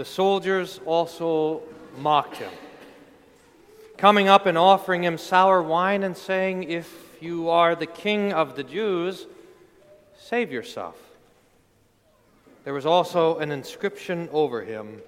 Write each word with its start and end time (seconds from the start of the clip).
the 0.00 0.04
soldiers 0.06 0.80
also 0.86 1.60
mocked 1.98 2.38
him, 2.38 2.50
coming 3.98 4.28
up 4.28 4.46
and 4.46 4.56
offering 4.56 5.04
him 5.04 5.18
sour 5.18 5.62
wine 5.62 6.04
and 6.04 6.16
saying, 6.16 6.62
If 6.62 6.90
you 7.20 7.50
are 7.50 7.74
the 7.74 7.84
king 7.84 8.32
of 8.32 8.56
the 8.56 8.64
Jews, 8.64 9.26
save 10.18 10.50
yourself. 10.50 10.96
There 12.64 12.72
was 12.72 12.86
also 12.86 13.40
an 13.40 13.52
inscription 13.52 14.30
over 14.32 14.64
him 14.64 15.02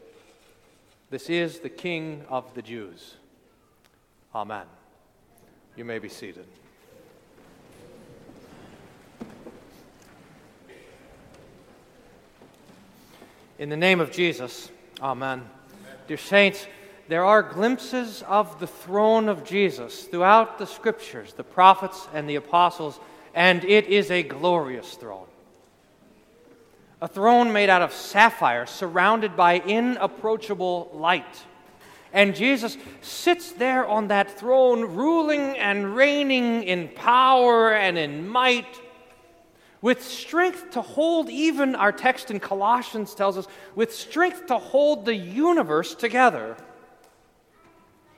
This 1.08 1.30
is 1.30 1.60
the 1.60 1.70
King 1.70 2.26
of 2.28 2.52
the 2.52 2.60
Jews. 2.60 3.14
Amen. 4.34 4.66
You 5.74 5.86
may 5.86 6.00
be 6.00 6.10
seated. 6.10 6.44
In 13.58 13.68
the 13.68 13.76
name 13.76 14.00
of 14.00 14.10
Jesus, 14.10 14.71
Amen. 15.02 15.40
Amen. 15.40 15.50
Dear 16.06 16.16
saints, 16.16 16.64
there 17.08 17.24
are 17.24 17.42
glimpses 17.42 18.22
of 18.28 18.60
the 18.60 18.68
throne 18.68 19.28
of 19.28 19.42
Jesus 19.42 20.04
throughout 20.04 20.60
the 20.60 20.66
scriptures, 20.66 21.32
the 21.32 21.42
prophets 21.42 22.06
and 22.14 22.30
the 22.30 22.36
apostles, 22.36 23.00
and 23.34 23.64
it 23.64 23.86
is 23.86 24.12
a 24.12 24.22
glorious 24.22 24.94
throne. 24.94 25.26
A 27.00 27.08
throne 27.08 27.52
made 27.52 27.68
out 27.68 27.82
of 27.82 27.92
sapphire, 27.92 28.64
surrounded 28.64 29.36
by 29.36 29.58
inapproachable 29.58 30.92
light. 30.94 31.42
And 32.12 32.36
Jesus 32.36 32.76
sits 33.00 33.50
there 33.50 33.84
on 33.84 34.06
that 34.06 34.38
throne, 34.38 34.82
ruling 34.82 35.58
and 35.58 35.96
reigning 35.96 36.62
in 36.62 36.86
power 36.86 37.74
and 37.74 37.98
in 37.98 38.28
might 38.28 38.80
with 39.82 40.02
strength 40.02 40.70
to 40.70 40.80
hold, 40.80 41.28
even 41.28 41.74
our 41.74 41.92
text 41.92 42.30
in 42.30 42.40
Colossians 42.40 43.14
tells 43.14 43.36
us, 43.36 43.46
with 43.74 43.92
strength 43.92 44.46
to 44.46 44.56
hold 44.56 45.04
the 45.04 45.14
universe 45.14 45.94
together. 45.94 46.56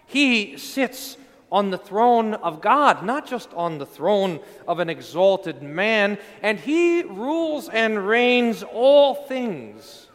He 0.07 0.59
sits 0.59 1.17
on 1.51 1.71
the 1.71 1.79
throne 1.79 2.35
of 2.35 2.61
God, 2.61 3.05
not 3.05 3.27
just 3.27 3.53
on 3.55 3.79
the 3.79 3.87
throne 3.87 4.41
of 4.69 4.79
an 4.79 4.91
exalted 4.91 5.63
man, 5.63 6.19
and 6.43 6.61
he 6.61 7.03
rules 7.03 7.69
and 7.69 8.07
reigns 8.07 8.63
all 8.63 9.15
things. 9.15 10.09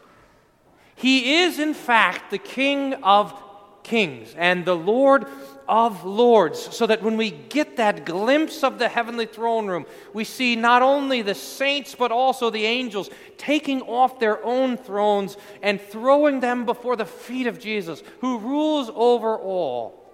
He 0.94 1.38
is, 1.38 1.58
in 1.58 1.74
fact, 1.74 2.30
the 2.30 2.38
King 2.38 2.94
of 3.02 3.34
kings 3.82 4.34
and 4.36 4.64
the 4.64 4.76
Lord 4.76 5.26
of 5.70 6.04
lords, 6.04 6.58
so 6.76 6.84
that 6.84 7.00
when 7.00 7.16
we 7.16 7.30
get 7.30 7.76
that 7.76 8.04
glimpse 8.04 8.64
of 8.64 8.80
the 8.80 8.88
heavenly 8.88 9.24
throne 9.24 9.68
room, 9.68 9.86
we 10.12 10.24
see 10.24 10.56
not 10.56 10.82
only 10.82 11.22
the 11.22 11.34
saints 11.34 11.94
but 11.94 12.10
also 12.10 12.50
the 12.50 12.64
angels 12.64 13.08
taking 13.38 13.80
off 13.82 14.18
their 14.18 14.44
own 14.44 14.76
thrones 14.76 15.36
and 15.62 15.80
throwing 15.80 16.40
them 16.40 16.66
before 16.66 16.96
the 16.96 17.06
feet 17.06 17.46
of 17.46 17.60
Jesus, 17.60 18.02
who 18.20 18.38
rules 18.40 18.90
over 18.92 19.38
all. 19.38 20.09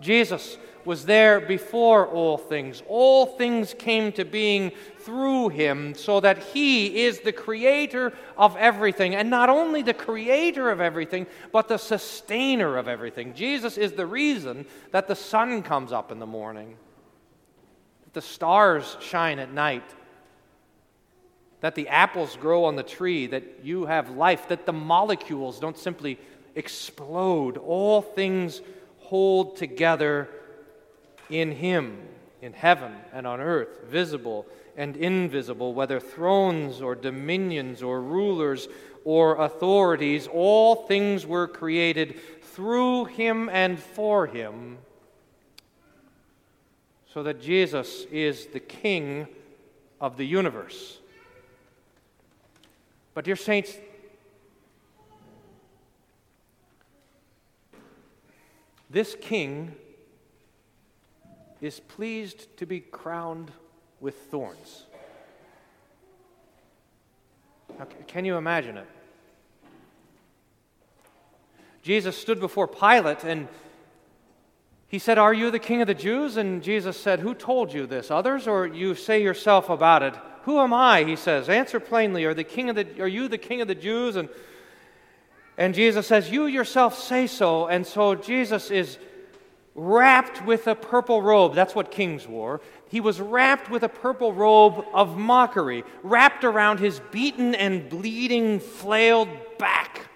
Jesus 0.00 0.58
was 0.84 1.04
there 1.04 1.40
before 1.40 2.06
all 2.06 2.38
things. 2.38 2.82
All 2.86 3.26
things 3.26 3.74
came 3.74 4.12
to 4.12 4.24
being 4.24 4.70
through 5.00 5.48
him, 5.48 5.94
so 5.94 6.20
that 6.20 6.38
he 6.38 7.04
is 7.04 7.20
the 7.20 7.32
creator 7.32 8.12
of 8.36 8.56
everything. 8.56 9.14
And 9.14 9.30
not 9.30 9.48
only 9.48 9.82
the 9.82 9.94
creator 9.94 10.70
of 10.70 10.80
everything, 10.80 11.26
but 11.52 11.68
the 11.68 11.76
sustainer 11.76 12.76
of 12.76 12.88
everything. 12.88 13.34
Jesus 13.34 13.78
is 13.78 13.92
the 13.92 14.06
reason 14.06 14.66
that 14.92 15.08
the 15.08 15.16
sun 15.16 15.62
comes 15.62 15.92
up 15.92 16.10
in 16.12 16.18
the 16.18 16.26
morning, 16.26 16.76
that 18.04 18.14
the 18.14 18.22
stars 18.22 18.96
shine 19.00 19.38
at 19.38 19.52
night, 19.52 19.88
that 21.60 21.74
the 21.74 21.88
apples 21.88 22.36
grow 22.40 22.64
on 22.64 22.76
the 22.76 22.82
tree, 22.82 23.26
that 23.28 23.64
you 23.64 23.86
have 23.86 24.10
life, 24.10 24.48
that 24.48 24.66
the 24.66 24.72
molecules 24.72 25.58
don't 25.58 25.78
simply 25.78 26.18
explode. 26.54 27.56
All 27.56 28.02
things 28.02 28.60
hold 29.06 29.56
together 29.56 30.28
in 31.30 31.52
Him, 31.52 31.98
in 32.42 32.52
heaven 32.52 32.92
and 33.12 33.26
on 33.26 33.40
earth, 33.40 33.84
visible 33.88 34.46
and 34.76 34.96
invisible, 34.96 35.74
whether 35.74 35.98
thrones 35.98 36.82
or 36.82 36.94
dominions 36.94 37.82
or 37.82 38.00
rulers 38.00 38.68
or 39.04 39.36
authorities, 39.44 40.26
all 40.26 40.74
things 40.74 41.24
were 41.24 41.46
created 41.46 42.18
through 42.42 43.04
Him 43.06 43.48
and 43.48 43.78
for 43.78 44.26
Him, 44.26 44.78
so 47.12 47.22
that 47.22 47.40
Jesus 47.40 48.04
is 48.10 48.46
the 48.48 48.60
King 48.60 49.28
of 50.00 50.16
the 50.16 50.26
universe. 50.26 50.98
But, 53.14 53.24
dear 53.24 53.36
saints, 53.36 53.78
this 58.90 59.16
King 59.20 59.74
is 61.60 61.80
pleased 61.80 62.56
to 62.58 62.66
be 62.66 62.80
crowned 62.80 63.50
with 64.00 64.14
thorns. 64.30 64.84
Now, 67.78 67.86
can 68.06 68.24
you 68.24 68.36
imagine 68.36 68.76
it? 68.76 68.86
Jesus 71.82 72.16
stood 72.16 72.40
before 72.40 72.66
Pilate 72.66 73.24
and 73.24 73.48
he 74.88 74.98
said, 74.98 75.18
Are 75.18 75.34
you 75.34 75.50
the 75.50 75.58
king 75.58 75.80
of 75.80 75.86
the 75.86 75.94
Jews? 75.94 76.36
And 76.36 76.62
Jesus 76.62 76.98
said, 76.98 77.20
Who 77.20 77.34
told 77.34 77.72
you 77.72 77.86
this? 77.86 78.10
Others, 78.10 78.46
or 78.46 78.66
you 78.66 78.94
say 78.94 79.22
yourself 79.22 79.68
about 79.68 80.02
it? 80.02 80.14
Who 80.42 80.60
am 80.60 80.72
I? 80.72 81.04
He 81.04 81.16
says, 81.16 81.48
Answer 81.48 81.80
plainly. 81.80 82.24
Are, 82.24 82.34
the 82.34 82.44
king 82.44 82.70
of 82.70 82.76
the, 82.76 83.02
are 83.02 83.08
you 83.08 83.28
the 83.28 83.38
king 83.38 83.60
of 83.60 83.68
the 83.68 83.74
Jews? 83.74 84.16
And, 84.16 84.28
and 85.58 85.74
Jesus 85.74 86.06
says, 86.06 86.30
You 86.30 86.46
yourself 86.46 86.98
say 86.98 87.26
so. 87.26 87.66
And 87.66 87.86
so 87.86 88.14
Jesus 88.14 88.70
is 88.70 88.98
wrapped 89.74 90.44
with 90.44 90.66
a 90.66 90.74
purple 90.74 91.22
robe. 91.22 91.54
That's 91.54 91.74
what 91.74 91.90
kings 91.90 92.26
wore. 92.26 92.60
He 92.88 93.00
was 93.00 93.20
wrapped 93.20 93.70
with 93.70 93.82
a 93.82 93.88
purple 93.88 94.32
robe 94.32 94.84
of 94.94 95.16
mockery, 95.16 95.84
wrapped 96.02 96.44
around 96.44 96.78
his 96.78 97.00
beaten 97.10 97.54
and 97.54 97.88
bleeding, 97.88 98.60
flailed 98.60 99.28
back. 99.58 100.08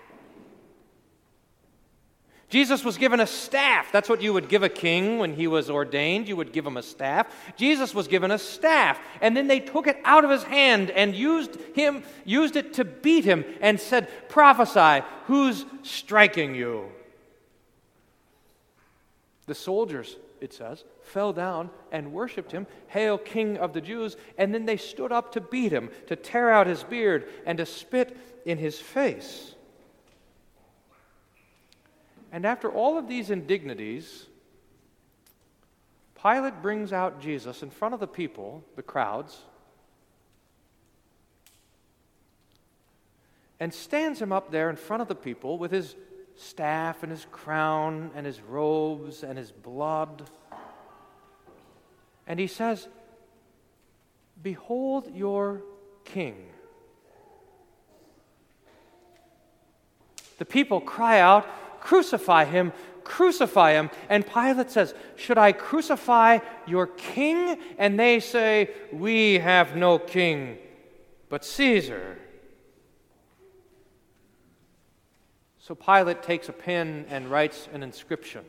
Jesus 2.50 2.84
was 2.84 2.98
given 2.98 3.20
a 3.20 3.26
staff. 3.26 3.90
That's 3.92 4.08
what 4.08 4.20
you 4.20 4.32
would 4.32 4.48
give 4.48 4.62
a 4.62 4.68
king 4.68 5.18
when 5.18 5.34
he 5.34 5.46
was 5.46 5.70
ordained. 5.70 6.28
You 6.28 6.36
would 6.36 6.52
give 6.52 6.66
him 6.66 6.76
a 6.76 6.82
staff. 6.82 7.28
Jesus 7.56 7.94
was 7.94 8.08
given 8.08 8.30
a 8.30 8.38
staff, 8.38 8.98
and 9.20 9.36
then 9.36 9.46
they 9.46 9.60
took 9.60 9.86
it 9.86 9.98
out 10.04 10.24
of 10.24 10.30
his 10.30 10.42
hand 10.42 10.90
and 10.90 11.14
used 11.14 11.56
him 11.74 12.02
used 12.24 12.56
it 12.56 12.74
to 12.74 12.84
beat 12.84 13.24
him 13.24 13.44
and 13.60 13.80
said, 13.80 14.08
"Prophesy, 14.28 15.06
who's 15.26 15.64
striking 15.82 16.54
you?" 16.54 16.90
The 19.46 19.54
soldiers, 19.54 20.16
it 20.40 20.52
says, 20.52 20.84
fell 21.02 21.32
down 21.32 21.70
and 21.90 22.12
worshiped 22.12 22.52
him, 22.52 22.66
Hail, 22.86 23.18
King 23.18 23.58
of 23.58 23.72
the 23.72 23.80
Jews. 23.80 24.16
And 24.38 24.54
then 24.54 24.64
they 24.64 24.76
stood 24.76 25.10
up 25.10 25.32
to 25.32 25.40
beat 25.40 25.72
him, 25.72 25.90
to 26.06 26.16
tear 26.16 26.50
out 26.50 26.66
his 26.66 26.84
beard, 26.84 27.28
and 27.44 27.58
to 27.58 27.66
spit 27.66 28.16
in 28.44 28.58
his 28.58 28.78
face. 28.78 29.54
And 32.32 32.46
after 32.46 32.70
all 32.70 32.96
of 32.96 33.08
these 33.08 33.30
indignities, 33.30 34.26
Pilate 36.20 36.62
brings 36.62 36.92
out 36.92 37.20
Jesus 37.20 37.62
in 37.62 37.70
front 37.70 37.94
of 37.94 38.00
the 38.00 38.06
people, 38.06 38.62
the 38.76 38.82
crowds, 38.82 39.38
and 43.58 43.72
stands 43.74 44.20
him 44.20 44.32
up 44.32 44.50
there 44.50 44.70
in 44.70 44.76
front 44.76 45.02
of 45.02 45.08
the 45.08 45.14
people 45.14 45.58
with 45.58 45.70
his 45.70 45.94
staff 46.36 47.02
and 47.02 47.10
his 47.10 47.26
crown 47.30 48.10
and 48.14 48.24
his 48.24 48.40
robes 48.40 49.22
and 49.22 49.36
his 49.36 49.50
blood. 49.50 50.28
And 52.26 52.38
he 52.38 52.46
says, 52.46 52.88
Behold 54.42 55.14
your 55.14 55.62
king. 56.04 56.36
The 60.38 60.46
people 60.46 60.80
cry 60.80 61.20
out, 61.20 61.46
Crucify 61.80 62.44
him, 62.44 62.72
crucify 63.04 63.72
him. 63.72 63.90
And 64.08 64.26
Pilate 64.26 64.70
says, 64.70 64.94
Should 65.16 65.38
I 65.38 65.52
crucify 65.52 66.38
your 66.66 66.86
king? 66.86 67.58
And 67.78 67.98
they 67.98 68.20
say, 68.20 68.70
We 68.92 69.38
have 69.38 69.76
no 69.76 69.98
king 69.98 70.58
but 71.28 71.44
Caesar. 71.44 72.18
So 75.58 75.74
Pilate 75.74 76.22
takes 76.22 76.48
a 76.48 76.52
pen 76.52 77.06
and 77.08 77.30
writes 77.30 77.68
an 77.72 77.82
inscription 77.82 78.44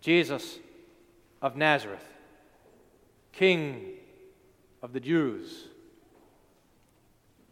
Jesus 0.00 0.58
of 1.42 1.56
Nazareth, 1.56 2.06
King 3.32 3.82
of 4.82 4.92
the 4.92 5.00
Jews. 5.00 5.64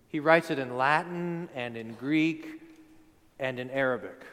He 0.08 0.20
writes 0.20 0.50
it 0.50 0.58
in 0.58 0.76
Latin 0.76 1.48
and 1.54 1.76
in 1.76 1.92
Greek 1.94 2.62
and 3.38 3.58
in 3.58 3.70
Aramaic. 3.70 4.24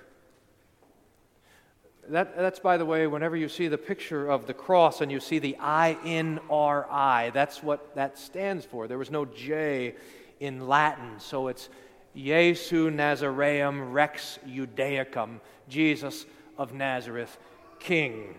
That, 2.09 2.35
that's, 2.35 2.59
by 2.59 2.77
the 2.77 2.85
way, 2.85 3.07
whenever 3.07 3.37
you 3.37 3.47
see 3.47 3.69
the 3.69 3.77
picture 3.77 4.29
of 4.29 4.45
the 4.45 4.53
cross 4.53 4.99
and 4.99 5.09
you 5.11 5.21
see 5.21 5.39
the 5.39 5.55
I 5.59 5.97
N 6.05 6.39
R 6.49 6.85
I, 6.91 7.29
that's 7.29 7.63
what 7.63 7.95
that 7.95 8.17
stands 8.17 8.65
for. 8.65 8.87
There 8.87 8.97
was 8.97 9.09
no 9.09 9.23
J 9.25 9.95
in 10.39 10.67
Latin, 10.67 11.19
so 11.19 11.47
it's 11.47 11.69
Jesu 12.15 12.91
Nazareum 12.91 13.93
Rex 13.93 14.37
Judaicum, 14.45 15.39
Jesus 15.69 16.25
of 16.57 16.73
Nazareth, 16.73 17.37
King 17.79 18.35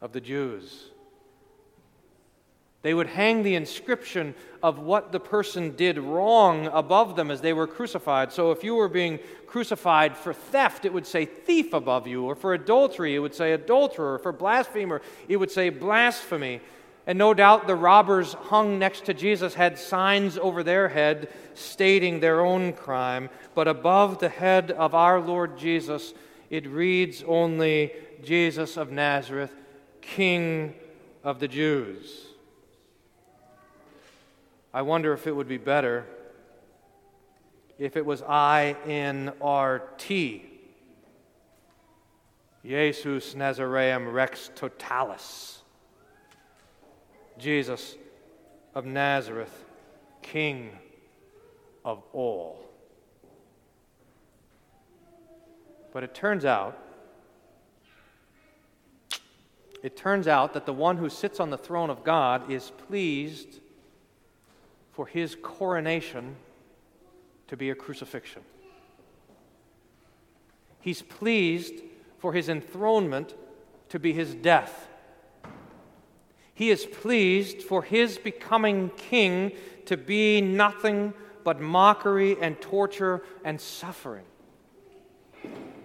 of 0.00 0.12
the 0.12 0.20
Jews. 0.20 0.90
They 2.88 2.94
would 2.94 3.08
hang 3.08 3.42
the 3.42 3.54
inscription 3.54 4.34
of 4.62 4.78
what 4.78 5.12
the 5.12 5.20
person 5.20 5.76
did 5.76 5.98
wrong 5.98 6.68
above 6.68 7.16
them 7.16 7.30
as 7.30 7.42
they 7.42 7.52
were 7.52 7.66
crucified. 7.66 8.32
So 8.32 8.50
if 8.50 8.64
you 8.64 8.76
were 8.76 8.88
being 8.88 9.18
crucified 9.46 10.16
for 10.16 10.32
theft, 10.32 10.86
it 10.86 10.92
would 10.94 11.06
say 11.06 11.26
thief 11.26 11.74
above 11.74 12.06
you, 12.06 12.24
or 12.24 12.34
for 12.34 12.54
adultery, 12.54 13.14
it 13.14 13.18
would 13.18 13.34
say 13.34 13.52
adulterer, 13.52 14.14
or 14.14 14.18
for 14.18 14.32
blasphemer, 14.32 15.02
it 15.28 15.36
would 15.36 15.50
say 15.50 15.68
blasphemy. 15.68 16.62
And 17.06 17.18
no 17.18 17.34
doubt 17.34 17.66
the 17.66 17.74
robbers 17.74 18.32
hung 18.32 18.78
next 18.78 19.04
to 19.04 19.12
Jesus 19.12 19.52
had 19.52 19.78
signs 19.78 20.38
over 20.38 20.62
their 20.62 20.88
head 20.88 21.28
stating 21.52 22.20
their 22.20 22.40
own 22.40 22.72
crime, 22.72 23.28
but 23.54 23.68
above 23.68 24.18
the 24.18 24.30
head 24.30 24.70
of 24.70 24.94
our 24.94 25.20
Lord 25.20 25.58
Jesus, 25.58 26.14
it 26.48 26.66
reads 26.66 27.22
only 27.26 27.92
Jesus 28.24 28.78
of 28.78 28.90
Nazareth, 28.90 29.54
King 30.00 30.74
of 31.22 31.38
the 31.38 31.48
Jews. 31.48 32.24
I 34.78 34.82
wonder 34.82 35.12
if 35.12 35.26
it 35.26 35.34
would 35.34 35.48
be 35.48 35.58
better 35.58 36.06
if 37.80 37.96
it 37.96 38.06
was 38.06 38.22
I 38.22 38.76
N 38.86 39.32
R 39.40 39.82
T. 39.98 40.44
Jesus 42.64 43.34
Nazareum 43.34 44.06
Rex 44.12 44.52
Totalis. 44.54 45.62
Jesus 47.38 47.96
of 48.72 48.86
Nazareth, 48.86 49.64
King 50.22 50.70
of 51.84 52.04
all. 52.12 52.70
But 55.92 56.04
it 56.04 56.14
turns 56.14 56.44
out, 56.44 56.78
it 59.82 59.96
turns 59.96 60.28
out 60.28 60.54
that 60.54 60.66
the 60.66 60.72
one 60.72 60.98
who 60.98 61.08
sits 61.08 61.40
on 61.40 61.50
the 61.50 61.58
throne 61.58 61.90
of 61.90 62.04
God 62.04 62.48
is 62.48 62.70
pleased 62.86 63.58
for 64.98 65.06
his 65.06 65.36
coronation 65.42 66.34
to 67.46 67.56
be 67.56 67.70
a 67.70 67.74
crucifixion. 67.76 68.42
He's 70.80 71.02
pleased 71.02 71.74
for 72.18 72.32
his 72.32 72.48
enthronement 72.48 73.36
to 73.90 74.00
be 74.00 74.12
his 74.12 74.34
death. 74.34 74.88
He 76.52 76.70
is 76.70 76.84
pleased 76.84 77.62
for 77.62 77.84
his 77.84 78.18
becoming 78.18 78.90
king 78.96 79.52
to 79.86 79.96
be 79.96 80.40
nothing 80.40 81.14
but 81.44 81.60
mockery 81.60 82.36
and 82.42 82.60
torture 82.60 83.22
and 83.44 83.60
suffering. 83.60 84.24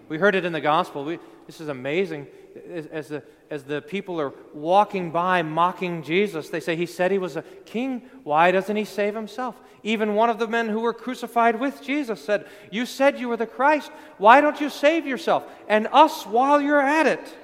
We 0.10 0.18
heard 0.18 0.34
it 0.34 0.44
in 0.44 0.54
the 0.54 0.60
gospel. 0.60 1.06
We, 1.06 1.20
this 1.46 1.60
is 1.62 1.68
amazing. 1.68 2.28
As, 2.72 2.86
as, 2.88 3.08
the, 3.08 3.24
as 3.50 3.64
the 3.64 3.82
people 3.82 4.20
are 4.22 4.34
walking 4.54 5.12
by 5.12 5.42
mocking 5.42 6.04
Jesus, 6.04 6.50
they 6.50 6.60
say, 6.60 6.76
He 6.76 6.86
said 6.86 7.12
he 7.12 7.18
was 7.18 7.36
a 7.36 7.42
king. 7.66 8.04
Why 8.24 8.52
doesn't 8.52 8.76
he 8.76 8.86
save 8.86 9.16
himself? 9.16 9.60
Even 9.84 10.16
one 10.16 10.30
of 10.30 10.40
the 10.40 10.48
men 10.48 10.70
who 10.70 10.80
were 10.80 10.94
crucified 10.94 11.60
with 11.60 11.82
Jesus 11.82 12.24
said, 12.24 12.48
You 12.72 12.86
said 12.86 13.20
you 13.20 13.30
were 13.30 13.38
the 13.38 13.46
Christ. 13.46 13.92
Why 14.18 14.40
don't 14.40 14.62
you 14.62 14.70
save 14.70 15.06
yourself 15.06 15.46
and 15.68 15.88
us 15.92 16.26
while 16.26 16.62
you're 16.62 16.82
at 16.82 17.08
it? 17.08 17.38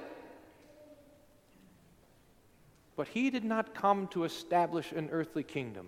But 2.96 3.10
he 3.10 3.30
did 3.30 3.44
not 3.44 3.74
come 3.74 4.08
to 4.10 4.24
establish 4.26 4.92
an 4.92 5.10
earthly 5.12 5.44
kingdom. 5.44 5.88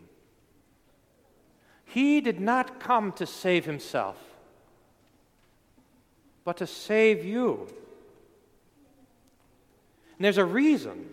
He 1.86 2.22
did 2.22 2.40
not 2.40 2.80
come 2.80 3.12
to 3.13 3.25
save 3.25 3.66
himself, 3.66 4.16
but 6.46 6.56
to 6.58 6.68
save 6.68 7.25
you. 7.25 7.68
And 10.22 10.26
there's 10.26 10.38
a 10.38 10.46
reason 10.46 11.10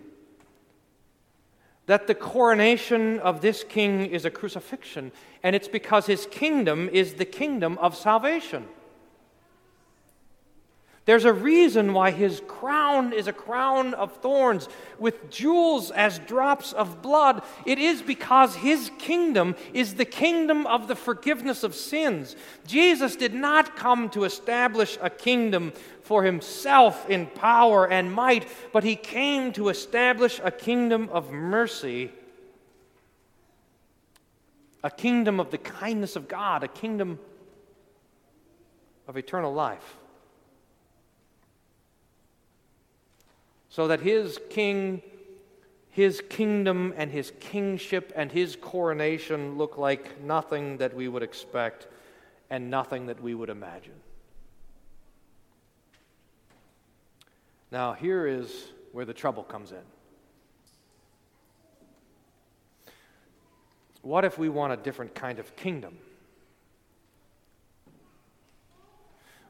that 1.86 2.08
the 2.08 2.14
coronation 2.14 3.18
of 3.20 3.40
this 3.40 3.64
king 3.64 4.04
is 4.04 4.26
a 4.26 4.30
crucifixion, 4.30 5.12
and 5.42 5.56
it's 5.56 5.66
because 5.66 6.04
his 6.04 6.26
kingdom 6.26 6.90
is 6.92 7.14
the 7.14 7.24
kingdom 7.24 7.78
of 7.78 7.96
salvation. 7.96 8.68
There's 11.08 11.24
a 11.24 11.32
reason 11.32 11.94
why 11.94 12.10
his 12.10 12.42
crown 12.46 13.14
is 13.14 13.28
a 13.28 13.32
crown 13.32 13.94
of 13.94 14.12
thorns 14.18 14.68
with 14.98 15.30
jewels 15.30 15.90
as 15.90 16.18
drops 16.18 16.74
of 16.74 17.00
blood. 17.00 17.42
It 17.64 17.78
is 17.78 18.02
because 18.02 18.56
his 18.56 18.90
kingdom 18.98 19.56
is 19.72 19.94
the 19.94 20.04
kingdom 20.04 20.66
of 20.66 20.86
the 20.86 20.94
forgiveness 20.94 21.62
of 21.62 21.74
sins. 21.74 22.36
Jesus 22.66 23.16
did 23.16 23.32
not 23.32 23.74
come 23.74 24.10
to 24.10 24.24
establish 24.24 24.98
a 25.00 25.08
kingdom 25.08 25.72
for 26.02 26.24
himself 26.24 27.08
in 27.08 27.24
power 27.24 27.88
and 27.88 28.12
might, 28.12 28.46
but 28.74 28.84
he 28.84 28.94
came 28.94 29.50
to 29.54 29.70
establish 29.70 30.42
a 30.44 30.50
kingdom 30.50 31.08
of 31.10 31.32
mercy, 31.32 32.12
a 34.84 34.90
kingdom 34.90 35.40
of 35.40 35.50
the 35.50 35.56
kindness 35.56 36.16
of 36.16 36.28
God, 36.28 36.62
a 36.62 36.68
kingdom 36.68 37.18
of 39.06 39.16
eternal 39.16 39.54
life. 39.54 39.96
So 43.78 43.86
that 43.86 44.00
his 44.00 44.40
king, 44.50 45.00
his 45.88 46.20
kingdom, 46.28 46.92
and 46.96 47.12
his 47.12 47.32
kingship 47.38 48.12
and 48.16 48.32
his 48.32 48.56
coronation 48.56 49.56
look 49.56 49.78
like 49.78 50.20
nothing 50.20 50.78
that 50.78 50.92
we 50.92 51.06
would 51.06 51.22
expect 51.22 51.86
and 52.50 52.68
nothing 52.72 53.06
that 53.06 53.22
we 53.22 53.36
would 53.36 53.48
imagine. 53.48 53.94
Now, 57.70 57.92
here 57.92 58.26
is 58.26 58.52
where 58.90 59.04
the 59.04 59.14
trouble 59.14 59.44
comes 59.44 59.70
in. 59.70 59.78
What 64.02 64.24
if 64.24 64.38
we 64.38 64.48
want 64.48 64.72
a 64.72 64.76
different 64.76 65.14
kind 65.14 65.38
of 65.38 65.54
kingdom? 65.54 65.98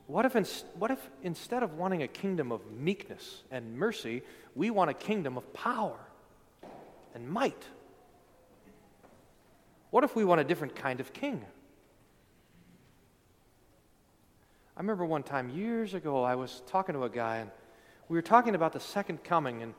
What 0.08 0.24
if, 0.24 0.36
in, 0.36 0.46
what 0.78 0.90
if 0.90 0.98
instead 1.22 1.62
of 1.62 1.74
wanting 1.74 2.02
a 2.02 2.08
kingdom 2.08 2.50
of 2.50 2.62
meekness 2.72 3.42
and 3.50 3.76
mercy, 3.76 4.22
we 4.56 4.70
want 4.70 4.88
a 4.88 4.94
kingdom 4.94 5.36
of 5.36 5.52
power 5.52 5.98
and 7.14 7.28
might? 7.28 7.62
What 9.90 10.04
if 10.04 10.16
we 10.16 10.24
want 10.24 10.40
a 10.40 10.44
different 10.44 10.74
kind 10.74 11.00
of 11.00 11.12
king? 11.12 11.44
I 14.78 14.80
remember 14.80 15.04
one 15.04 15.24
time 15.24 15.50
years 15.50 15.92
ago, 15.92 16.24
I 16.24 16.36
was 16.36 16.62
talking 16.68 16.94
to 16.94 17.04
a 17.04 17.10
guy, 17.10 17.38
and 17.38 17.50
we 18.08 18.16
were 18.16 18.22
talking 18.22 18.54
about 18.54 18.72
the 18.72 18.80
second 18.80 19.22
coming 19.22 19.62
and, 19.62 19.74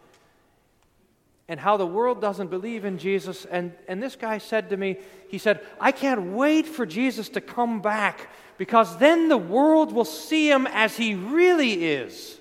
and 1.50 1.60
how 1.60 1.76
the 1.78 1.86
world 1.86 2.22
doesn't 2.22 2.52
believe 2.52 2.86
in 2.86 3.00
Jesus. 3.00 3.44
And, 3.44 3.74
and 3.88 4.02
this 4.02 4.16
guy 4.16 4.38
said 4.38 4.70
to 4.70 4.78
me, 4.78 4.98
he 5.28 5.40
said, 5.40 5.60
I 5.82 5.92
can't 5.92 6.32
wait 6.32 6.68
for 6.68 6.86
Jesus 6.86 7.28
to 7.30 7.42
come 7.42 7.82
back 7.82 8.30
because 8.60 8.98
then 9.00 9.30
the 9.30 9.38
world 9.38 9.92
will 9.92 10.06
see 10.06 10.50
him 10.50 10.68
as 10.68 10.96
he 10.96 11.16
really 11.16 11.86
is. 11.86 12.40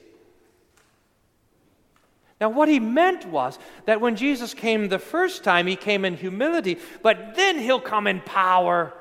Now, 2.38 2.50
what 2.50 2.68
he 2.68 2.78
meant 2.78 3.26
was 3.26 3.58
that 3.86 4.00
when 4.00 4.14
Jesus 4.14 4.52
came 4.54 4.88
the 4.88 4.98
first 4.98 5.42
time, 5.42 5.66
he 5.66 5.74
came 5.74 6.04
in 6.04 6.14
humility, 6.14 6.78
but 7.02 7.34
then 7.34 7.58
he'll 7.58 7.80
come 7.80 8.06
in 8.06 8.20
power. 8.20 8.92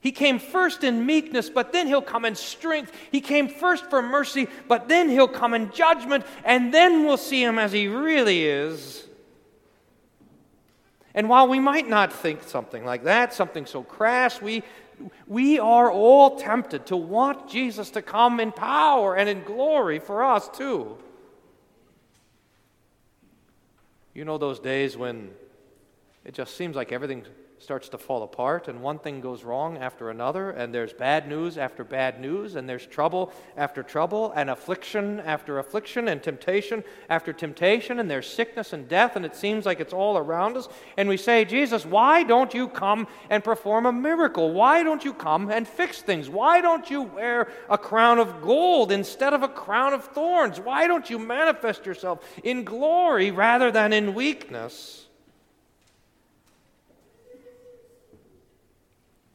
He 0.00 0.12
came 0.12 0.38
first 0.38 0.82
in 0.82 1.04
meekness, 1.04 1.50
but 1.50 1.72
then 1.72 1.86
he'll 1.86 2.00
come 2.00 2.24
in 2.24 2.34
strength. 2.34 2.92
He 3.12 3.20
came 3.20 3.48
first 3.48 3.88
for 3.90 4.00
mercy, 4.00 4.48
but 4.66 4.88
then 4.88 5.10
he'll 5.10 5.28
come 5.28 5.52
in 5.52 5.70
judgment, 5.72 6.24
and 6.44 6.72
then 6.72 7.04
we'll 7.04 7.18
see 7.18 7.42
him 7.42 7.58
as 7.58 7.70
he 7.70 7.86
really 7.86 8.44
is. 8.46 9.06
And 11.14 11.28
while 11.28 11.48
we 11.48 11.60
might 11.60 11.88
not 11.88 12.12
think 12.12 12.42
something 12.44 12.84
like 12.84 13.04
that, 13.04 13.34
something 13.34 13.66
so 13.66 13.82
crass, 13.82 14.40
we 14.40 14.62
we 15.26 15.58
are 15.58 15.90
all 15.90 16.36
tempted 16.36 16.86
to 16.86 16.96
want 16.96 17.48
Jesus 17.48 17.90
to 17.90 18.02
come 18.02 18.40
in 18.40 18.52
power 18.52 19.16
and 19.16 19.28
in 19.28 19.42
glory 19.42 19.98
for 19.98 20.22
us 20.22 20.48
too. 20.48 20.96
You 24.14 24.24
know 24.24 24.38
those 24.38 24.58
days 24.58 24.96
when 24.96 25.30
it 26.24 26.34
just 26.34 26.56
seems 26.56 26.76
like 26.76 26.92
everything 26.92 27.24
starts 27.60 27.90
to 27.90 27.98
fall 27.98 28.22
apart, 28.22 28.68
and 28.68 28.80
one 28.80 28.98
thing 28.98 29.20
goes 29.20 29.44
wrong 29.44 29.76
after 29.76 30.08
another, 30.08 30.50
and 30.50 30.74
there's 30.74 30.94
bad 30.94 31.28
news 31.28 31.58
after 31.58 31.84
bad 31.84 32.18
news, 32.18 32.56
and 32.56 32.66
there's 32.66 32.86
trouble 32.86 33.30
after 33.54 33.82
trouble, 33.82 34.32
and 34.34 34.48
affliction 34.48 35.20
after 35.20 35.58
affliction, 35.58 36.08
and 36.08 36.22
temptation 36.22 36.82
after 37.10 37.34
temptation, 37.34 38.00
and 38.00 38.10
there's 38.10 38.26
sickness 38.26 38.72
and 38.72 38.88
death, 38.88 39.14
and 39.14 39.26
it 39.26 39.36
seems 39.36 39.66
like 39.66 39.78
it's 39.78 39.92
all 39.92 40.16
around 40.16 40.56
us. 40.56 40.68
And 40.96 41.06
we 41.06 41.18
say, 41.18 41.44
Jesus, 41.44 41.84
why 41.84 42.22
don't 42.22 42.54
you 42.54 42.66
come 42.66 43.06
and 43.28 43.44
perform 43.44 43.84
a 43.84 43.92
miracle? 43.92 44.52
Why 44.52 44.82
don't 44.82 45.04
you 45.04 45.12
come 45.12 45.50
and 45.50 45.68
fix 45.68 46.00
things? 46.00 46.30
Why 46.30 46.62
don't 46.62 46.90
you 46.90 47.02
wear 47.02 47.52
a 47.68 47.76
crown 47.76 48.18
of 48.18 48.40
gold 48.40 48.90
instead 48.90 49.34
of 49.34 49.42
a 49.42 49.48
crown 49.48 49.92
of 49.92 50.06
thorns? 50.06 50.58
Why 50.58 50.86
don't 50.86 51.10
you 51.10 51.18
manifest 51.18 51.84
yourself 51.84 52.24
in 52.42 52.64
glory 52.64 53.30
rather 53.30 53.70
than 53.70 53.92
in 53.92 54.14
weakness? 54.14 55.08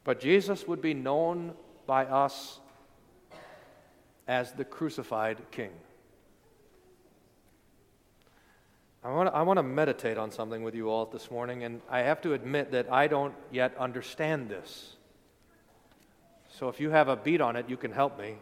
But 0.05 0.21
Jesus 0.21 0.65
would 0.67 0.81
be 0.81 0.93
known 0.93 1.53
by 1.85 2.05
us 2.05 2.59
as 4.27 4.53
the 4.53 4.63
crucified 4.63 5.39
king. 5.51 5.71
I 9.03 9.09
want, 9.09 9.29
to, 9.29 9.35
I 9.35 9.61
meditate 9.61 10.17
on 10.17 10.31
something 10.31 10.63
with 10.63 10.73
you 10.73 10.89
all 10.89 11.05
this 11.05 11.29
morning, 11.29 11.63
and 11.63 11.81
I 11.89 11.99
have 11.99 12.21
to 12.21 12.33
admit 12.33 12.71
that 12.71 12.91
I 12.91 13.07
don't 13.07 13.35
yet 13.51 13.75
understand 13.77 14.49
this. 14.49 14.95
So 16.49 16.69
if 16.69 16.79
you 16.79 16.89
have 16.89 17.07
a 17.07 17.15
beat 17.15 17.41
on 17.41 17.55
it, 17.55 17.69
you 17.69 17.77
can 17.77 17.91
help 17.91 18.17
me. 18.17 18.35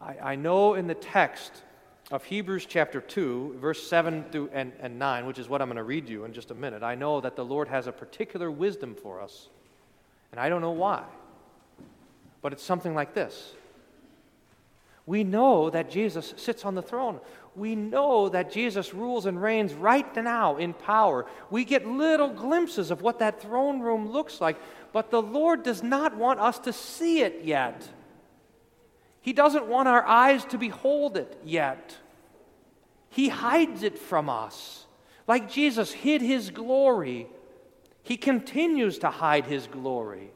I, 0.00 0.32
I 0.32 0.36
know 0.36 0.74
in 0.74 0.86
the 0.86 0.94
text 0.94 1.62
of 2.10 2.24
Hebrews 2.24 2.66
chapter 2.66 3.00
2, 3.00 3.56
verse 3.58 3.86
7 3.86 4.24
through 4.30 4.50
and, 4.52 4.72
and 4.80 4.98
9, 4.98 5.26
which 5.26 5.38
is 5.38 5.48
what 5.48 5.62
I'm 5.62 5.68
going 5.68 5.76
to 5.76 5.82
read 5.82 6.08
you 6.08 6.24
in 6.24 6.32
just 6.32 6.50
a 6.50 6.54
minute, 6.54 6.82
I 6.82 6.94
know 6.94 7.20
that 7.20 7.36
the 7.36 7.44
Lord 7.44 7.68
has 7.68 7.86
a 7.86 7.92
particular 7.92 8.50
wisdom 8.50 8.94
for 8.94 9.20
us, 9.20 9.48
and 10.34 10.40
I 10.40 10.48
don't 10.48 10.60
know 10.60 10.72
why. 10.72 11.04
But 12.42 12.52
it's 12.52 12.62
something 12.62 12.92
like 12.92 13.14
this. 13.14 13.54
We 15.06 15.22
know 15.22 15.70
that 15.70 15.90
Jesus 15.90 16.34
sits 16.36 16.64
on 16.64 16.74
the 16.74 16.82
throne 16.82 17.20
we 17.56 17.76
know 17.76 18.28
that 18.30 18.50
Jesus 18.50 18.92
rules 18.92 19.26
and 19.26 19.40
reigns 19.40 19.74
right 19.74 20.14
now 20.16 20.56
in 20.56 20.74
power. 20.74 21.26
We 21.50 21.64
get 21.64 21.86
little 21.86 22.28
glimpses 22.28 22.90
of 22.90 23.00
what 23.00 23.20
that 23.20 23.40
throne 23.40 23.80
room 23.80 24.10
looks 24.10 24.40
like, 24.40 24.56
but 24.92 25.10
the 25.10 25.22
Lord 25.22 25.62
does 25.62 25.82
not 25.82 26.16
want 26.16 26.40
us 26.40 26.58
to 26.60 26.72
see 26.72 27.20
it 27.20 27.42
yet. 27.44 27.88
He 29.20 29.32
doesn't 29.32 29.66
want 29.66 29.88
our 29.88 30.04
eyes 30.04 30.44
to 30.46 30.58
behold 30.58 31.16
it 31.16 31.38
yet. 31.44 31.96
He 33.08 33.28
hides 33.28 33.84
it 33.84 33.98
from 33.98 34.28
us. 34.28 34.86
Like 35.28 35.48
Jesus 35.48 35.92
hid 35.92 36.20
his 36.20 36.50
glory, 36.50 37.28
he 38.04 38.16
continues 38.16 38.98
to 38.98 39.10
hide 39.10 39.46
his 39.46 39.66
glory 39.66 40.30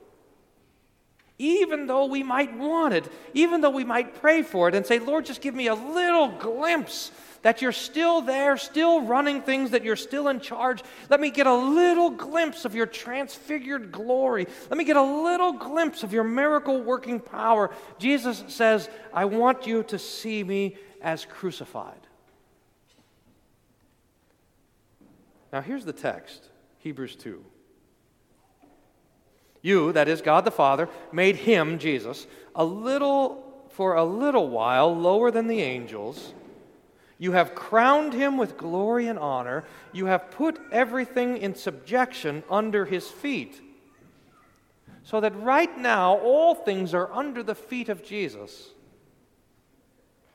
even 1.39 1.87
though 1.87 2.07
we 2.07 2.23
might 2.23 2.57
want 2.57 2.95
it, 2.95 3.11
even 3.33 3.61
though 3.61 3.71
we 3.71 3.85
might 3.85 4.21
pray 4.21 4.43
for 4.43 4.69
it 4.69 4.75
and 4.75 4.85
say, 4.85 4.99
Lord, 4.99 5.25
just 5.25 5.41
give 5.41 5.55
me 5.55 5.69
a 5.69 5.75
little 5.75 6.29
glimpse 6.29 7.13
that 7.43 7.63
you're 7.63 7.71
still 7.71 8.21
there, 8.21 8.57
still 8.57 9.03
running 9.03 9.43
things, 9.43 9.71
that 9.71 9.85
you're 9.85 9.95
still 9.95 10.27
in 10.27 10.41
charge. 10.41 10.83
Let 11.09 11.21
me 11.21 11.31
get 11.31 11.47
a 11.47 11.55
little 11.55 12.11
glimpse 12.11 12.65
of 12.65 12.75
your 12.75 12.87
transfigured 12.87 13.93
glory. 13.93 14.49
Let 14.69 14.77
me 14.77 14.83
get 14.83 14.97
a 14.97 15.03
little 15.03 15.53
glimpse 15.53 16.03
of 16.03 16.13
your 16.13 16.25
miracle 16.25 16.83
working 16.83 17.21
power. 17.21 17.71
Jesus 18.01 18.43
says, 18.49 18.91
I 19.15 19.27
want 19.27 19.69
you 19.69 19.85
to 19.85 19.99
see 19.99 20.43
me 20.43 20.77
as 21.01 21.25
crucified. 21.25 22.01
Now, 25.53 25.61
here's 25.61 25.85
the 25.85 25.93
text 25.93 26.49
Hebrews 26.79 27.15
2. 27.15 27.45
You, 29.63 29.93
that 29.93 30.09
is 30.09 30.23
God 30.23 30.45
the 30.45 30.51
Father, 30.51 30.89
made 31.13 31.37
him, 31.37 31.79
Jesus, 31.79 32.27
a 32.55 32.65
little 32.65 33.45
for 33.71 33.95
a 33.95 34.05
little 34.05 34.49
while 34.49 34.95
lower 34.97 35.31
than 35.31 35.47
the 35.47 35.63
angels. 35.63 36.33
You 37.19 37.33
have 37.33 37.55
crowned 37.55 38.13
him 38.13 38.37
with 38.37 38.57
glory 38.57 39.09
and 39.09 39.19
honor. 39.19 39.65
You 39.93 40.07
have 40.07 40.31
put 40.31 40.61
everything 40.71 41.39
in 41.39 41.55
subjection 41.55 42.45
under 42.49 42.85
his 42.85 43.09
feet. 43.09 43.61
So 45.03 45.21
that 45.21 45.37
right 45.41 45.77
now 45.77 46.19
all 46.19 46.55
things 46.55 46.95
are 46.95 47.13
under 47.13 47.43
the 47.43 47.55
feet 47.55 47.89
of 47.89 48.05
Jesus. 48.05 48.71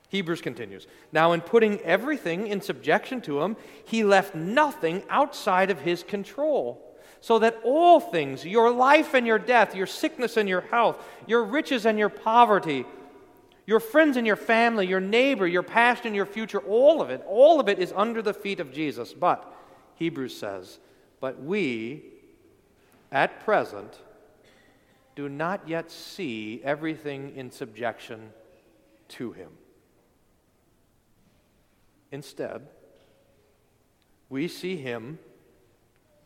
Hebrews 0.10 0.42
continues. 0.42 0.88
Now, 1.12 1.32
in 1.32 1.42
putting 1.42 1.80
everything 1.82 2.48
in 2.48 2.62
subjection 2.62 3.22
to 3.22 3.42
him, 3.42 3.56
he 3.86 4.04
left 4.04 4.36
nothing 4.36 5.04
outside 5.10 5.72
of 5.72 5.82
his 5.82 6.04
control 6.04 6.83
so 7.24 7.40
that 7.40 7.58
all 7.64 8.02
things, 8.02 8.46
your 8.46 8.70
life 8.70 9.14
and 9.14 9.26
your 9.26 9.40
death, 9.40 9.74
your 9.74 9.88
sickness 9.88 10.36
and 10.36 10.50
your 10.50 10.60
health, 10.60 11.02
your 11.26 11.42
riches 11.46 11.86
and 11.86 11.98
your 11.98 12.10
poverty, 12.10 12.84
your 13.66 13.80
friends 13.80 14.18
and 14.18 14.28
your 14.28 14.36
family, 14.36 14.86
your 14.86 15.00
neighbor, 15.00 15.48
your 15.48 15.64
past 15.64 16.04
and 16.04 16.14
your 16.14 16.26
future, 16.26 16.60
all 16.60 17.02
of 17.02 17.10
it, 17.10 17.24
all 17.26 17.62
of 17.62 17.70
it 17.70 17.80
is 17.80 17.94
under 17.96 18.22
the 18.22 18.34
feet 18.34 18.60
of 18.60 18.74
Jesus. 18.74 19.14
But, 19.14 19.50
Hebrews 19.96 20.36
says, 20.36 20.80
but 21.22 21.42
we, 21.42 22.04
at 23.10 23.40
present, 23.46 24.00
do 25.16 25.30
not 25.30 25.66
yet 25.66 25.92
see 25.92 26.60
everything 26.62 27.38
in 27.38 27.52
subjection 27.52 28.34
to 29.08 29.32
him. 29.32 29.52
Instead, 32.12 32.68
we 34.28 34.50
see 34.50 34.76
him 34.76 35.20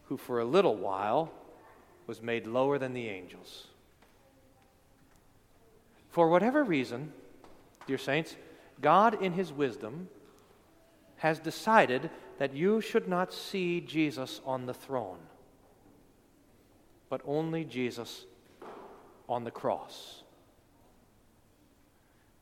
who 0.09 0.17
for 0.17 0.39
a 0.39 0.45
little 0.45 0.75
while 0.75 1.31
was 2.05 2.21
made 2.21 2.47
lower 2.47 2.77
than 2.77 2.93
the 2.93 3.09
angels. 3.09 3.67
For 6.09 6.29
whatever 6.29 6.63
reason, 6.63 7.11
dear 7.85 7.97
saints, 7.97 8.35
God 8.81 9.21
in 9.21 9.33
His 9.33 9.51
wisdom 9.51 10.09
has 11.17 11.39
decided 11.39 12.09
that 12.37 12.53
you 12.53 12.81
should 12.81 13.07
not 13.07 13.33
see 13.33 13.81
Jesus 13.81 14.39
on 14.45 14.65
the 14.65 14.73
throne, 14.73 15.17
but 17.09 17.21
only 17.25 17.65
Jesus 17.65 18.25
on 19.27 19.43
the 19.43 19.51
cross. 19.51 20.23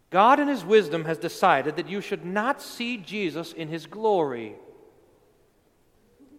God 0.09 0.39
in 0.39 0.47
His 0.47 0.63
wisdom 0.63 1.05
has 1.05 1.17
decided 1.17 1.75
that 1.77 1.89
you 1.89 1.99
should 1.99 2.25
not 2.25 2.61
see 2.61 2.97
Jesus 2.97 3.53
in 3.53 3.69
His 3.69 3.87
glory 3.87 4.55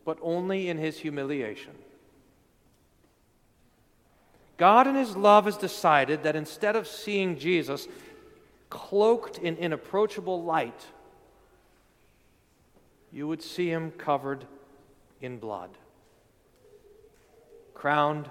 but 0.07 0.19
only 0.23 0.69
in 0.69 0.79
his 0.79 1.01
humiliation. 1.01 1.73
God, 4.57 4.87
in 4.87 4.95
his 4.95 5.17
love, 5.17 5.45
has 5.45 5.59
decided 5.59 6.23
that 6.23 6.37
instead 6.37 6.77
of 6.77 6.87
seeing 6.87 7.37
Jesus 7.37 7.89
cloaked 8.71 9.37
in 9.37 9.57
inapproachable 9.57 10.43
light, 10.45 10.87
you 13.13 13.27
would 13.27 13.43
see 13.43 13.69
him 13.69 13.91
covered 13.91 14.47
in 15.21 15.39
blood, 15.39 15.71
crowned 17.75 18.31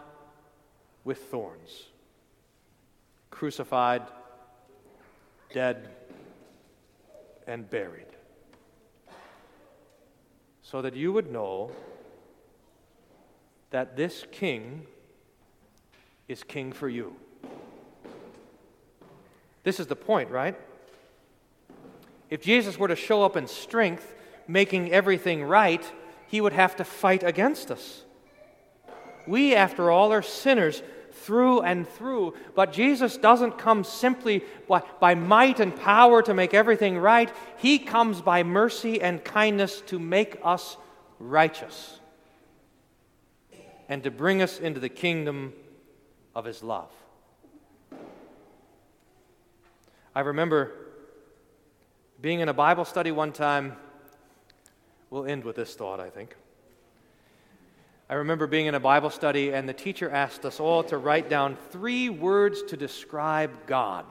with 1.03 1.17
thorns, 1.25 1.87
crucified, 3.29 4.03
dead, 5.53 5.89
and 7.45 7.69
buried 7.69 8.14
so 10.75 10.81
that 10.81 10.93
you 10.93 11.13
would 11.13 11.31
know 11.31 11.71
that 13.69 13.95
this 13.95 14.25
king 14.29 14.85
is 16.27 16.43
king 16.43 16.73
for 16.73 16.89
you. 16.89 17.15
This 19.63 19.79
is 19.79 19.87
the 19.87 19.95
point, 19.95 20.29
right? 20.29 20.59
If 22.29 22.41
Jesus 22.41 22.77
were 22.77 22.89
to 22.89 22.95
show 22.97 23.23
up 23.23 23.37
in 23.37 23.47
strength, 23.47 24.13
making 24.49 24.91
everything 24.91 25.45
right, 25.45 25.89
he 26.27 26.41
would 26.41 26.51
have 26.51 26.75
to 26.75 26.83
fight 26.83 27.23
against 27.23 27.71
us. 27.71 28.03
We, 29.25 29.55
after 29.55 29.89
all, 29.89 30.11
are 30.11 30.21
sinners 30.21 30.83
through 31.15 31.61
and 31.61 31.87
through. 31.87 32.33
But 32.55 32.73
Jesus 32.73 33.17
doesn't 33.17 33.57
come 33.57 33.83
simply 33.83 34.43
by, 34.67 34.83
by, 34.99 35.15
might 35.15 35.59
and 35.59 35.75
power 35.75 36.21
to 36.21 36.33
make 36.33 36.53
everything 36.53 36.97
right, 36.97 37.31
He 37.57 37.79
comes 37.79 38.21
by 38.21 38.43
mercy 38.43 39.01
and 39.01 39.23
kindness 39.23 39.81
to 39.87 39.99
make 39.99 40.37
us 40.43 40.77
righteous 41.19 41.99
and 43.87 44.03
to 44.03 44.11
bring 44.11 44.41
us 44.41 44.59
into 44.59 44.79
the 44.79 44.89
kingdom 44.89 45.53
of 46.33 46.45
His 46.45 46.63
love. 46.63 46.91
I 50.13 50.21
remember 50.21 50.71
being 52.21 52.39
in 52.39 52.49
a 52.49 52.53
Bible 52.53 52.85
study 52.85 53.11
one 53.11 53.31
time. 53.31 53.75
We'll 55.09 55.25
end 55.25 55.43
with 55.43 55.55
this 55.55 55.75
thought, 55.75 55.99
I 55.99 56.09
think. 56.09 56.35
I 58.07 58.15
remember 58.15 58.45
being 58.45 58.67
in 58.67 58.75
a 58.75 58.79
Bible 58.79 59.09
study, 59.09 59.51
and 59.51 59.67
the 59.67 59.73
teacher 59.73 60.09
asked 60.09 60.45
us 60.45 60.59
all 60.59 60.83
to 60.83 60.97
write 60.97 61.27
down 61.27 61.57
three 61.71 62.09
words 62.09 62.61
to 62.63 62.77
describe 62.77 63.65
God. 63.65 64.05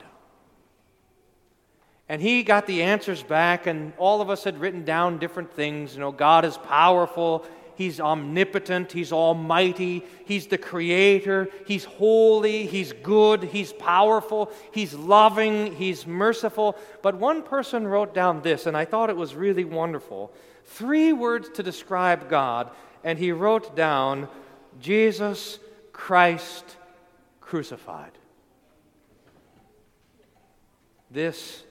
And 2.08 2.20
he 2.20 2.42
got 2.42 2.66
the 2.66 2.82
answers 2.82 3.22
back, 3.22 3.66
and 3.66 3.92
all 3.96 4.20
of 4.20 4.30
us 4.30 4.42
had 4.42 4.58
written 4.58 4.84
down 4.84 5.18
different 5.18 5.52
things. 5.52 5.94
You 5.94 6.00
know, 6.00 6.12
God 6.12 6.44
is 6.44 6.56
powerful, 6.58 7.46
He's 7.76 8.00
omnipotent, 8.00 8.92
He's 8.92 9.12
almighty, 9.12 10.04
He's 10.24 10.48
the 10.48 10.58
creator, 10.58 11.48
He's 11.66 11.84
holy, 11.84 12.66
He's 12.66 12.92
good, 12.92 13.44
He's 13.44 13.72
powerful, 13.72 14.50
He's 14.72 14.94
loving, 14.94 15.74
He's 15.74 16.06
merciful. 16.06 16.76
But 17.00 17.16
one 17.16 17.42
person 17.42 17.86
wrote 17.86 18.12
down 18.12 18.42
this, 18.42 18.66
and 18.66 18.76
I 18.76 18.84
thought 18.84 19.10
it 19.10 19.16
was 19.16 19.34
really 19.34 19.64
wonderful. 19.64 20.32
Three 20.64 21.12
words 21.12 21.48
to 21.50 21.62
describe 21.62 22.28
God, 22.28 22.70
and 23.04 23.18
he 23.18 23.30
wrote 23.30 23.76
down 23.76 24.28
Jesus 24.80 25.61
Christ 25.92 26.76
crucified. 27.40 28.12
This 31.11 31.62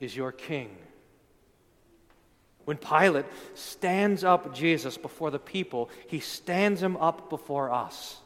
is 0.00 0.16
your 0.16 0.32
king. 0.32 0.76
When 2.64 2.78
Pilate 2.78 3.26
stands 3.54 4.24
up 4.24 4.52
Jesus 4.52 4.98
before 4.98 5.30
the 5.30 5.38
people, 5.38 5.88
he 6.08 6.18
stands 6.18 6.82
him 6.82 6.96
up 6.96 7.30
before 7.30 7.72
us. 7.72 8.16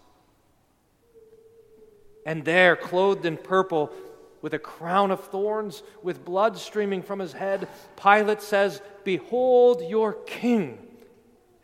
And 2.24 2.44
there, 2.44 2.76
clothed 2.76 3.26
in 3.26 3.36
purple, 3.36 3.92
with 4.40 4.54
a 4.54 4.58
crown 4.58 5.10
of 5.10 5.22
thorns, 5.24 5.82
with 6.02 6.24
blood 6.24 6.56
streaming 6.56 7.02
from 7.02 7.18
his 7.18 7.34
head, 7.34 7.68
Pilate 8.02 8.40
says, 8.40 8.80
Behold 9.04 9.82
your 9.82 10.14
king. 10.14 10.78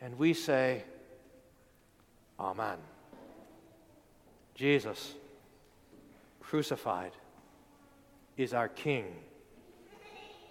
And 0.07 0.17
we 0.21 0.35
say, 0.35 0.85
Amen. 2.39 2.79
Jesus, 4.55 5.15
crucified, 6.39 7.11
is 8.37 8.55
our 8.55 8.69
king. 8.69 9.17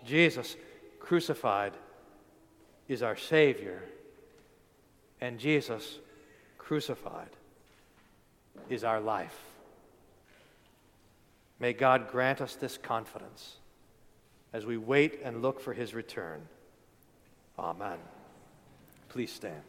Jesus, 0.06 0.58
crucified, 1.00 1.72
is 2.90 3.02
our 3.02 3.16
Savior. 3.16 3.82
And 5.22 5.40
Jesus, 5.40 6.00
crucified, 6.58 7.30
is 8.68 8.84
our 8.84 9.00
life. 9.00 9.40
May 11.62 11.72
God 11.72 12.10
grant 12.10 12.42
us 12.42 12.56
this 12.56 12.78
confidence 12.78 13.56
as 14.52 14.66
we 14.66 14.76
wait 14.76 15.22
and 15.24 15.42
look 15.42 15.62
for 15.62 15.72
his 15.72 15.94
return. 15.94 16.42
Amen. 17.58 18.00
Please 19.16 19.32
stand. 19.32 19.62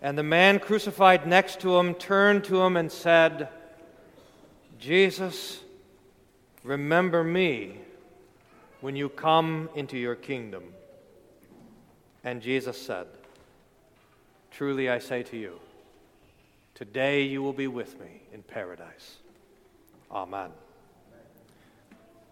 And 0.00 0.16
the 0.16 0.22
man 0.22 0.58
crucified 0.58 1.26
next 1.26 1.60
to 1.60 1.76
him 1.76 1.92
turned 1.92 2.44
to 2.44 2.62
him 2.62 2.78
and 2.78 2.90
said, 2.90 3.50
Jesus, 4.78 5.60
remember 6.62 7.22
me 7.22 7.76
when 8.80 8.96
you 8.96 9.10
come 9.10 9.68
into 9.74 9.98
your 9.98 10.14
kingdom. 10.14 10.64
And 12.24 12.40
Jesus 12.40 12.80
said, 12.80 13.06
Truly 14.50 14.88
I 14.88 14.98
say 14.98 15.24
to 15.24 15.36
you, 15.36 15.60
today 16.74 17.24
you 17.24 17.42
will 17.42 17.52
be 17.52 17.66
with 17.66 18.00
me 18.00 18.22
in 18.32 18.42
paradise. 18.42 19.18
Amen. 20.14 20.63